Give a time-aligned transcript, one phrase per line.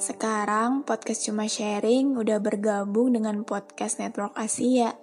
[0.00, 4.96] Sekarang podcast cuma sharing udah bergabung dengan podcast Network Asia.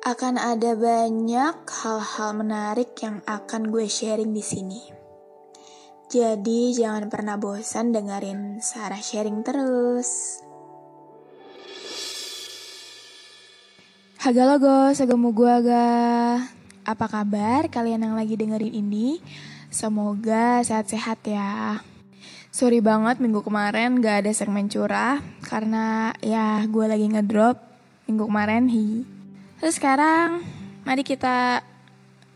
[0.00, 4.80] Akan ada banyak hal-hal menarik yang akan gue sharing di sini.
[6.08, 10.40] Jadi jangan pernah bosan dengerin Sarah sharing terus.
[14.24, 15.88] Haga logo, segemu gua ga.
[16.88, 19.20] Apa kabar kalian yang lagi dengerin ini?
[19.68, 21.84] Semoga sehat-sehat ya.
[22.56, 27.60] Sorry banget minggu kemarin gak ada segmen curah karena ya gue lagi ngedrop
[28.08, 29.04] minggu kemarin hi.
[29.60, 30.40] Terus sekarang
[30.88, 31.60] mari kita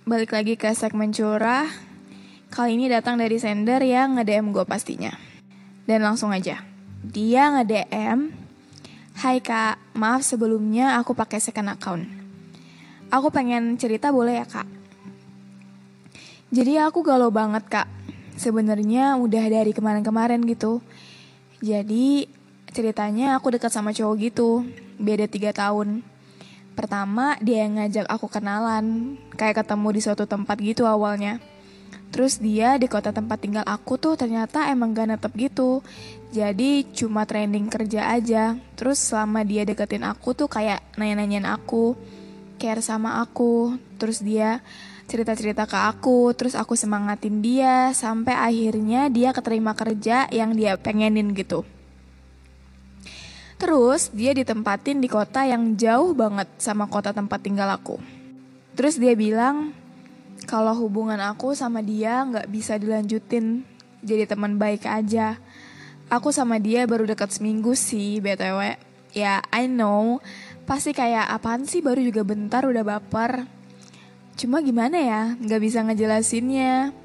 [0.05, 1.65] balik lagi ke segmen curah.
[2.53, 5.17] Kali ini datang dari sender yang nge-DM gue pastinya.
[5.89, 6.61] Dan langsung aja.
[7.01, 8.29] Dia nge-DM,
[9.25, 12.05] Hai kak, maaf sebelumnya aku pakai second account.
[13.09, 14.69] Aku pengen cerita boleh ya kak?
[16.53, 17.89] Jadi aku galau banget kak.
[18.41, 20.81] Sebenarnya udah dari kemarin-kemarin gitu.
[21.61, 22.25] Jadi
[22.73, 24.65] ceritanya aku dekat sama cowok gitu,
[24.97, 26.01] beda tiga tahun.
[26.73, 31.37] Pertama dia yang ngajak aku kenalan, kayak ketemu di suatu tempat gitu awalnya.
[32.09, 35.85] Terus dia di kota tempat tinggal aku tuh ternyata emang gak netep gitu.
[36.33, 38.57] Jadi cuma training kerja aja.
[38.75, 41.93] Terus selama dia deketin aku tuh kayak nanya-nanyain aku,
[42.57, 43.77] care sama aku.
[44.01, 44.65] Terus dia
[45.11, 51.35] cerita-cerita ke aku, terus aku semangatin dia sampai akhirnya dia keterima kerja yang dia pengenin
[51.35, 51.67] gitu.
[53.59, 57.99] Terus dia ditempatin di kota yang jauh banget sama kota tempat tinggal aku.
[58.79, 59.75] Terus dia bilang
[60.49, 63.67] kalau hubungan aku sama dia nggak bisa dilanjutin
[64.01, 65.37] jadi teman baik aja.
[66.09, 68.81] Aku sama dia baru dekat seminggu sih btw.
[69.13, 70.25] Ya I know
[70.65, 73.60] pasti kayak apaan sih baru juga bentar udah baper.
[74.41, 76.97] Cuma gimana ya nggak bisa ngejelasinnya.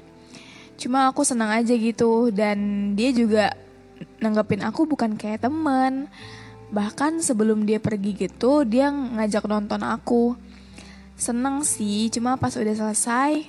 [0.80, 2.56] Cuma aku senang aja gitu dan
[2.96, 3.52] dia juga
[4.24, 6.08] nanggepin aku bukan kayak temen.
[6.72, 10.32] Bahkan sebelum dia pergi gitu dia ngajak nonton aku.
[11.16, 13.48] Seneng sih, cuma pas udah selesai,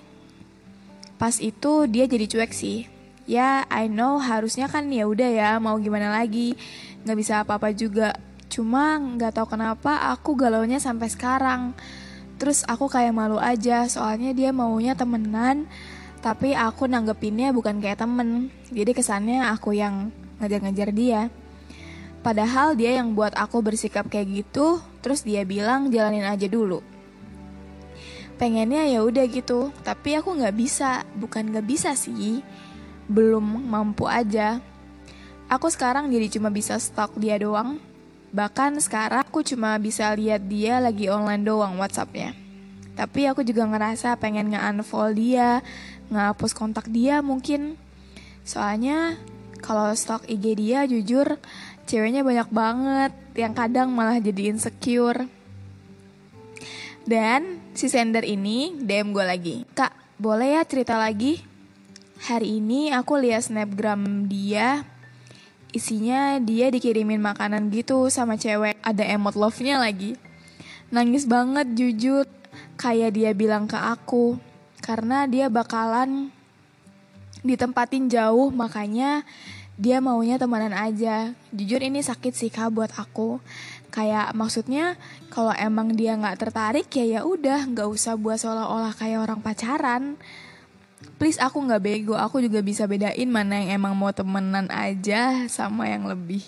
[1.20, 2.88] pas itu dia jadi cuek sih.
[3.28, 6.56] Ya, I know harusnya kan ya udah ya, mau gimana lagi,
[7.04, 8.16] nggak bisa apa-apa juga.
[8.48, 11.76] Cuma nggak tahu kenapa aku galaunya sampai sekarang.
[12.38, 15.66] Terus aku kayak malu aja, soalnya dia maunya temenan,
[16.22, 18.54] tapi aku nanggepinnya bukan kayak temen.
[18.70, 21.22] Jadi kesannya aku yang ngejar-ngejar dia.
[22.22, 26.84] Padahal dia yang buat aku bersikap kayak gitu, terus dia bilang jalanin aja dulu
[28.38, 32.46] pengennya ya udah gitu tapi aku nggak bisa bukan nggak bisa sih
[33.10, 34.62] belum mampu aja
[35.50, 37.82] aku sekarang jadi cuma bisa stalk dia doang
[38.36, 42.36] bahkan sekarang aku cuma bisa lihat dia lagi online doang WhatsAppnya
[42.98, 45.62] tapi aku juga ngerasa pengen nge-unfollow dia
[46.10, 47.78] ngapus kontak dia mungkin
[48.48, 49.20] soalnya
[49.64, 51.40] kalau stalk IG dia jujur
[51.88, 55.30] ceweknya banyak banget yang kadang malah jadi insecure
[57.08, 59.56] dan si sender ini DM gue lagi.
[59.72, 61.40] Kak, boleh ya cerita lagi?
[62.28, 64.84] Hari ini aku lihat snapgram dia.
[65.78, 68.82] Isinya dia dikirimin makanan gitu sama cewek.
[68.82, 70.18] Ada emot love-nya lagi.
[70.90, 72.26] Nangis banget jujur.
[72.82, 74.42] Kayak dia bilang ke aku.
[74.82, 76.34] Karena dia bakalan
[77.46, 79.22] ditempatin jauh makanya
[79.78, 81.38] dia maunya temenan aja.
[81.54, 83.38] Jujur ini sakit sih kak buat aku
[83.98, 84.94] kayak maksudnya
[85.34, 90.20] kalau emang dia nggak tertarik ya ya udah nggak usah buat seolah-olah kayak orang pacaran
[91.18, 92.16] please aku nggak bego.
[92.18, 96.46] Aku juga bisa bedain mana yang emang mau temenan aja sama yang lebih.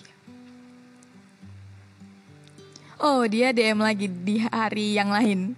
[3.00, 5.56] Oh dia DM lagi di hari yang lain.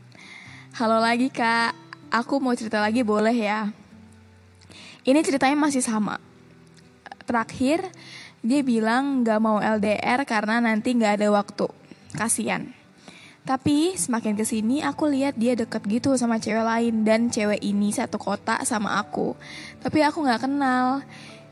[0.77, 1.73] Halo lagi kak.
[2.11, 3.71] Aku mau cerita lagi boleh ya?
[5.01, 6.21] Ini ceritanya masih sama.
[7.25, 7.87] Terakhir
[8.45, 11.65] dia bilang gak mau LDR karena nanti gak ada waktu.
[12.13, 12.80] Kasian.
[13.41, 17.89] Tapi semakin ke sini aku lihat dia deket gitu sama cewek lain dan cewek ini
[17.89, 19.33] satu kota sama aku.
[19.81, 21.01] Tapi aku gak kenal.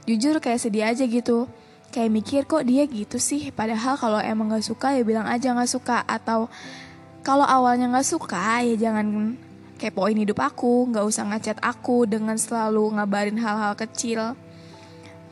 [0.05, 1.49] Jujur kayak sedih aja gitu.
[1.89, 5.73] kayak mikir kok dia gitu sih padahal kalau emang gak suka ya bilang aja gak
[5.73, 6.45] suka atau
[7.25, 9.33] kalau awalnya gak suka ya jangan
[9.81, 14.37] kepoin hidup aku gak usah ngechat aku dengan selalu ngabarin hal-hal kecil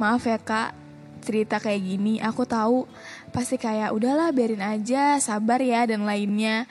[0.02, 0.74] maaf ya kak
[1.22, 2.88] cerita kayak gini aku tahu
[3.36, 6.66] pasti kayak udahlah biarin aja sabar ya dan lainnya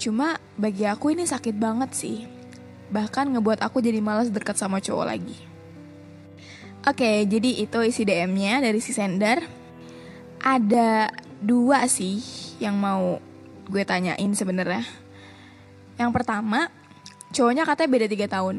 [0.00, 2.26] cuma bagi aku ini sakit banget sih
[2.90, 5.50] bahkan ngebuat aku jadi malas deket sama cowok lagi
[6.80, 9.44] Oke, jadi itu isi DM-nya dari si sender.
[10.40, 11.12] Ada
[11.44, 12.24] dua sih
[12.56, 13.20] yang mau
[13.68, 14.80] gue tanyain sebenarnya.
[16.00, 16.72] Yang pertama,
[17.36, 18.56] cowoknya katanya beda tiga tahun.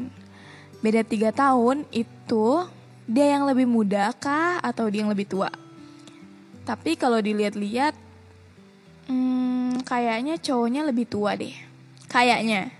[0.86, 2.62] Beda tiga tahun itu
[3.10, 5.50] dia yang lebih muda kah atau dia yang lebih tua?
[6.62, 7.94] Tapi kalau dilihat-lihat,
[9.10, 11.54] hmm, kayaknya cowoknya lebih tua deh.
[12.06, 12.70] Kayaknya.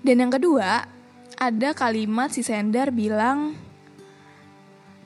[0.00, 0.88] Dan yang kedua,
[1.40, 3.56] ada kalimat si sender bilang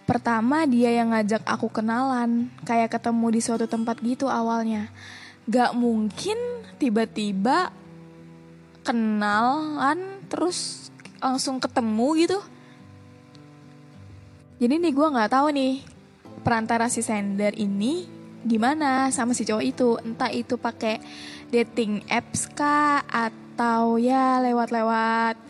[0.04, 4.90] Pertama dia yang ngajak aku kenalan Kayak ketemu di suatu tempat gitu awalnya
[5.46, 6.36] Gak mungkin
[6.76, 7.70] tiba-tiba
[8.84, 10.90] kenalan terus
[11.22, 12.38] langsung ketemu gitu
[14.58, 15.93] Jadi nih gue gak tahu nih
[16.44, 18.04] perantara si sender ini
[18.44, 21.00] gimana sama si cowok itu entah itu pakai
[21.48, 25.40] dating apps kah atau ya lewat-lewat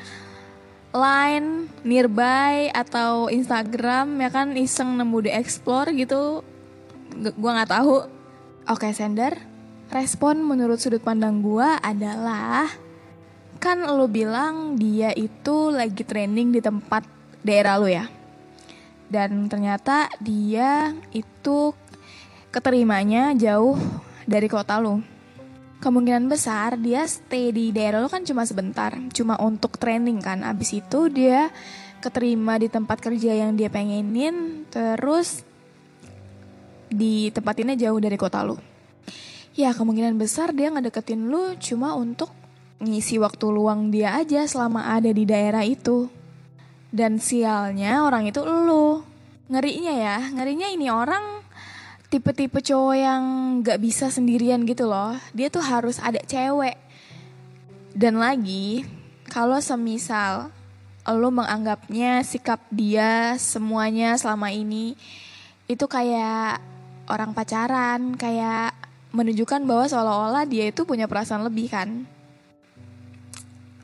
[0.95, 6.47] Line, Nearby atau Instagram ya kan iseng nemu di explore gitu.
[7.19, 8.07] G gua nggak tahu.
[8.71, 9.35] Oke, sender.
[9.91, 12.71] Respon menurut sudut pandang gua adalah
[13.59, 17.03] kan lo bilang dia itu lagi training di tempat
[17.43, 18.07] daerah lo ya.
[19.09, 21.73] Dan ternyata dia itu
[22.51, 23.77] keterimanya jauh
[24.25, 25.15] dari kota lo
[25.85, 30.41] kemungkinan besar dia stay di daerah lo kan cuma sebentar, cuma untuk training kan.
[30.41, 31.53] Abis itu dia
[32.01, 35.45] keterima di tempat kerja yang dia pengenin, terus
[36.89, 38.57] di tempat ini jauh dari kota lo.
[39.53, 42.33] Ya kemungkinan besar dia ngedeketin lu cuma untuk
[42.81, 46.09] ngisi waktu luang dia aja selama ada di daerah itu.
[46.95, 49.03] Dan sialnya orang itu lu.
[49.51, 51.43] Ngerinya ya, ngerinya ini orang
[52.07, 53.23] tipe-tipe cowok yang
[53.67, 55.19] gak bisa sendirian gitu loh.
[55.35, 56.79] Dia tuh harus ada cewek.
[57.91, 58.87] Dan lagi,
[59.27, 60.55] kalau semisal
[61.05, 64.95] lo menganggapnya sikap dia semuanya selama ini
[65.67, 66.63] itu kayak
[67.11, 68.71] orang pacaran, kayak
[69.11, 72.07] menunjukkan bahwa seolah-olah dia itu punya perasaan lebih kan.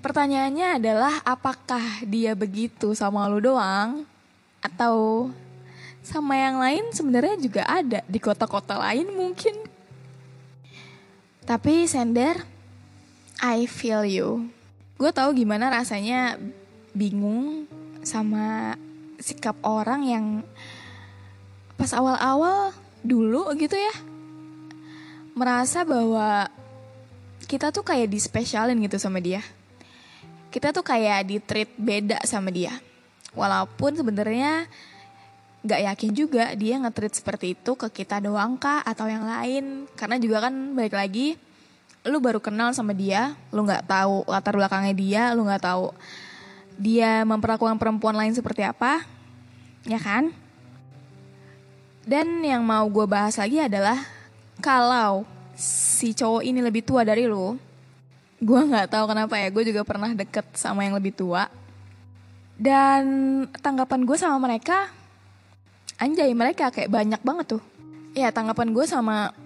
[0.00, 4.08] Pertanyaannya adalah apakah dia begitu sama lo doang
[4.64, 5.28] atau
[6.00, 9.52] sama yang lain sebenarnya juga ada di kota-kota lain mungkin.
[11.44, 12.40] Tapi sender,
[13.44, 14.48] I feel you.
[14.96, 16.40] Gue tahu gimana rasanya
[16.96, 17.68] bingung
[18.00, 18.76] sama
[19.20, 20.26] sikap orang yang
[21.76, 22.72] pas awal-awal
[23.04, 23.94] dulu gitu ya
[25.40, 26.48] merasa bahwa
[27.48, 29.40] kita tuh kayak dispesialin gitu sama dia.
[30.50, 32.74] Kita tuh kayak di treat beda sama dia.
[33.32, 34.66] Walaupun sebenarnya
[35.60, 40.16] gak yakin juga dia nge-treat seperti itu ke kita doang kah atau yang lain karena
[40.16, 41.36] juga kan balik lagi
[42.00, 45.92] lu baru kenal sama dia lu nggak tahu latar belakangnya dia lu nggak tahu
[46.80, 49.04] dia memperlakukan perempuan lain seperti apa
[49.84, 50.32] ya kan
[52.08, 54.00] dan yang mau gue bahas lagi adalah
[54.64, 55.28] kalau
[55.60, 57.60] si cowok ini lebih tua dari lu
[58.40, 61.46] gue nggak tahu kenapa ya gue juga pernah deket sama yang lebih tua.
[62.56, 63.04] Dan
[63.60, 64.88] tanggapan gue sama mereka
[66.00, 67.62] anjay mereka kayak banyak banget tuh.
[68.16, 69.36] Ya tanggapan gue sama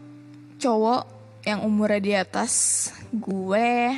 [0.62, 1.10] cowok
[1.44, 2.52] yang umurnya di atas
[3.12, 3.92] gue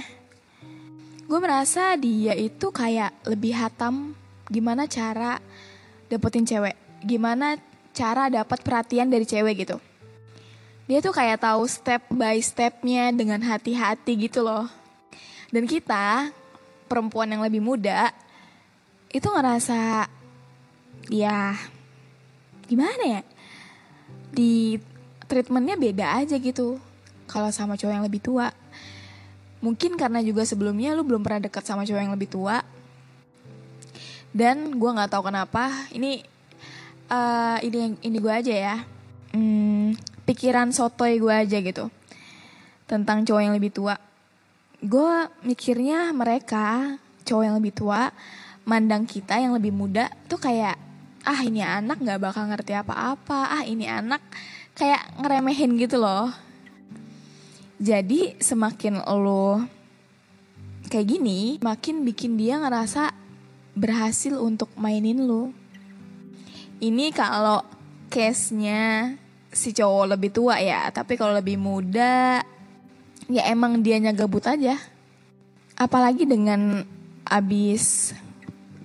[1.27, 4.17] gue merasa dia itu kayak lebih hatam.
[4.49, 5.43] Gimana cara
[6.09, 6.77] dapetin cewek?
[7.05, 7.61] Gimana
[7.93, 9.77] cara dapat perhatian dari cewek gitu?
[10.87, 14.86] Dia tuh kayak tahu step by stepnya dengan hati-hati gitu loh
[15.51, 16.35] dan kita
[16.87, 18.11] perempuan yang lebih muda
[19.11, 20.11] itu ngerasa
[21.11, 21.55] ya
[22.67, 23.23] gimana ya?
[24.35, 24.77] Di
[25.27, 26.79] treatmentnya beda aja gitu
[27.31, 28.51] kalau sama cowok yang lebih tua.
[29.63, 32.63] Mungkin karena juga sebelumnya lu belum pernah dekat sama cowok yang lebih tua.
[34.37, 36.21] Dan gue nggak tahu kenapa ini
[37.09, 38.77] uh, ini ini gue aja ya.
[39.33, 41.89] Hmm, pikiran sotoy gue aja gitu
[42.87, 43.99] tentang cowok yang lebih tua
[44.83, 45.15] gue
[45.47, 48.13] mikirnya mereka cowok yang lebih tua
[48.67, 50.75] mandang kita yang lebih muda tuh kayak
[51.27, 53.51] ah ini anak nggak bakal ngerti apa-apa.
[53.51, 54.23] Ah ini anak
[54.79, 56.31] kayak ngeremehin gitu loh.
[57.79, 59.63] Jadi semakin lo
[60.87, 63.11] kayak gini makin bikin dia ngerasa
[63.75, 65.51] berhasil untuk mainin lo.
[66.77, 67.65] Ini kalau
[68.09, 69.17] case-nya
[69.51, 72.45] si cowok lebih tua ya, tapi kalau lebih muda
[73.27, 74.79] ya emang dianya gabut aja.
[75.77, 76.87] Apalagi dengan
[77.27, 78.17] abis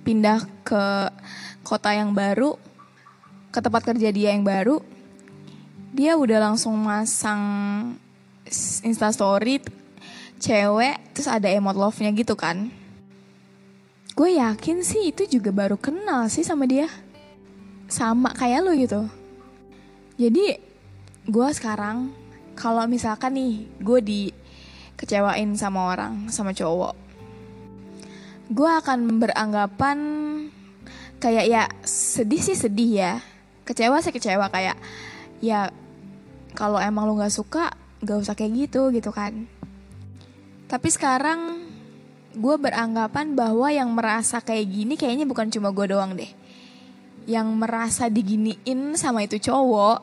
[0.02, 0.84] pindah ke
[1.62, 2.58] kota yang baru,
[3.54, 4.82] ke tempat kerja dia yang baru,
[5.94, 7.40] dia udah langsung masang
[8.82, 9.62] instastory
[10.42, 12.68] cewek terus ada emot love-nya gitu kan.
[14.12, 16.90] Gue yakin sih itu juga baru kenal sih sama dia.
[17.88, 19.08] Sama kayak lu gitu.
[20.20, 20.58] Jadi
[21.24, 22.12] gue sekarang
[22.52, 26.94] kalau misalkan nih gue dikecewain sama orang, sama cowok.
[28.52, 29.98] Gue akan beranggapan
[31.22, 33.14] kayak ya sedih sih sedih ya.
[33.62, 34.76] Kecewa sih kecewa kayak
[35.40, 35.70] ya
[36.52, 39.46] kalau emang lu gak suka gak usah kayak gitu gitu kan.
[40.66, 41.68] Tapi sekarang
[42.32, 46.28] gue beranggapan bahwa yang merasa kayak gini kayaknya bukan cuma gue doang deh.
[47.28, 50.02] Yang merasa diginiin sama itu cowok,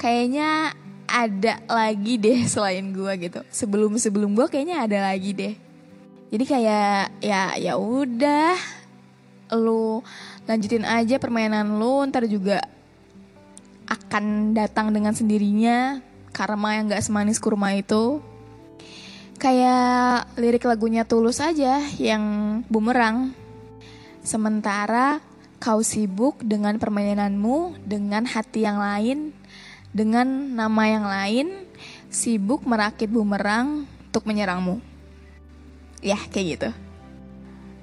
[0.00, 0.72] kayaknya
[1.06, 3.40] ada lagi deh selain gue gitu.
[3.48, 5.54] Sebelum sebelum gue kayaknya ada lagi deh.
[6.26, 8.58] Jadi kayak ya ya udah,
[9.54, 10.02] lu
[10.50, 12.66] lanjutin aja permainan lu, ntar juga
[13.86, 16.02] akan datang dengan sendirinya
[16.34, 18.18] karma yang gak semanis kurma itu
[19.38, 22.24] kayak lirik lagunya Tulus aja yang
[22.66, 23.36] bumerang.
[24.26, 25.22] Sementara
[25.62, 29.35] kau sibuk dengan permainanmu, dengan hati yang lain,
[29.96, 31.46] dengan nama yang lain,
[32.12, 34.76] sibuk merakit bumerang untuk menyerangmu.
[36.04, 36.70] Ya, kayak gitu.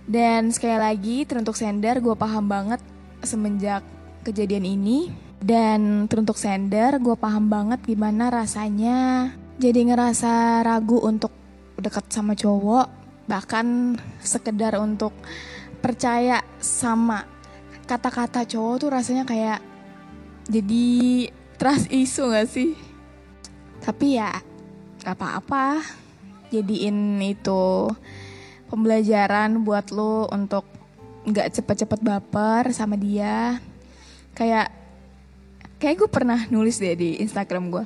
[0.05, 2.77] Dan sekali lagi, teruntuk sender gue paham banget
[3.25, 3.81] semenjak
[4.21, 5.09] kejadian ini.
[5.41, 9.27] Dan teruntuk sender gue paham banget gimana rasanya
[9.59, 11.35] jadi ngerasa ragu untuk
[11.77, 12.87] dekat sama cowok
[13.27, 15.11] bahkan sekedar untuk
[15.79, 17.27] percaya sama
[17.87, 19.59] kata-kata cowok tuh rasanya kayak
[20.47, 22.73] jadi trust isu gak sih
[23.83, 24.31] tapi ya
[25.03, 25.83] gak apa-apa
[26.53, 27.89] jadiin itu
[28.69, 30.65] pembelajaran buat lo untuk
[31.23, 33.57] nggak cepet-cepet baper sama dia
[34.35, 34.69] kayak
[35.79, 37.83] kayak gue pernah nulis deh di Instagram gue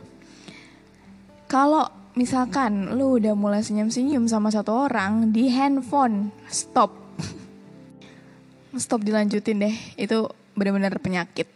[1.47, 6.91] kalau misalkan lu udah mulai senyum-senyum sama satu orang di handphone, stop.
[8.75, 9.75] stop dilanjutin deh.
[9.95, 11.47] Itu benar-benar penyakit.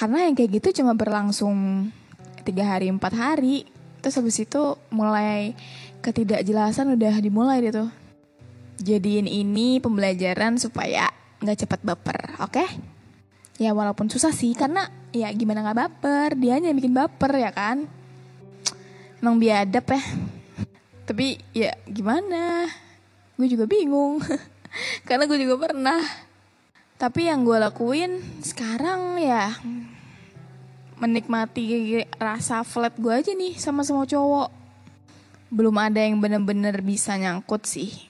[0.00, 1.88] Karena yang kayak gitu cuma berlangsung
[2.48, 3.68] tiga hari empat hari.
[4.00, 5.52] Terus habis itu mulai
[6.00, 7.92] ketidakjelasan udah dimulai deh.
[8.80, 11.12] Jadiin ini pembelajaran supaya
[11.44, 12.48] nggak cepat baper, oke?
[12.48, 12.68] Okay?
[13.60, 18.00] Ya walaupun susah sih karena ya gimana nggak baper, dia yang bikin baper ya kan?
[19.20, 20.02] emang biadab ya
[21.04, 22.64] tapi ya gimana
[23.36, 24.20] gue juga bingung
[25.06, 26.00] karena gue juga pernah
[27.00, 29.56] tapi yang gue lakuin sekarang ya
[31.00, 34.52] menikmati rasa flat gue aja nih sama semua cowok.
[35.48, 38.04] Belum ada yang bener-bener bisa nyangkut sih.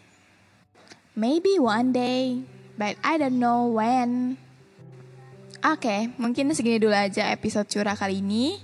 [1.15, 2.43] Maybe one day
[2.75, 4.35] but I don't know when.
[5.63, 8.59] Oke, okay, mungkin segini dulu aja episode curah kali ini.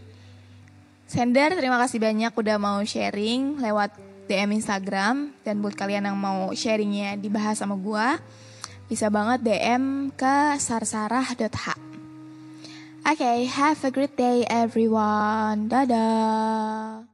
[1.07, 3.95] Sender, terima kasih banyak udah mau sharing lewat
[4.27, 5.31] DM Instagram.
[5.47, 8.07] Dan buat kalian yang mau sharingnya dibahas sama gue
[8.87, 11.67] bisa banget DM ke sarsarah.h.
[13.07, 15.71] Oke, okay, have a great day everyone.
[15.71, 17.07] Dadah.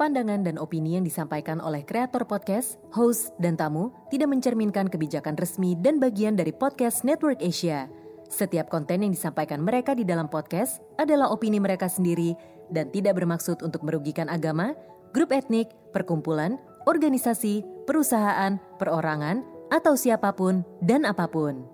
[0.00, 5.76] Pandangan dan opini yang disampaikan oleh kreator podcast, host, dan tamu tidak mencerminkan kebijakan resmi
[5.76, 7.84] dan bagian dari podcast Network Asia.
[8.32, 12.32] Setiap konten yang disampaikan mereka di dalam podcast adalah opini mereka sendiri
[12.72, 14.72] dan tidak bermaksud untuk merugikan agama,
[15.12, 16.56] grup etnik, perkumpulan,
[16.88, 21.64] organisasi, perusahaan, perorangan, atau siapa pun dan apa pun.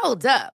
[0.00, 0.59] Hold up.